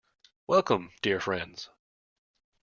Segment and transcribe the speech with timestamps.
[0.47, 1.69] Welcome, dear friends.